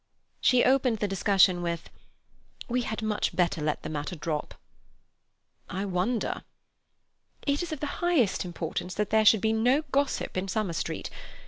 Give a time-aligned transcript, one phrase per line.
[0.39, 1.91] She opened the discussion with:
[2.67, 4.55] "We had much better let the matter drop."
[5.69, 6.41] "I wonder."
[7.45, 11.11] "It is of the highest importance that there should be no gossip in Summer Street.